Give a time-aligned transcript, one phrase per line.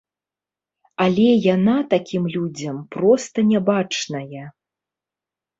[1.03, 4.45] Але яна такім людзям проста не бачная.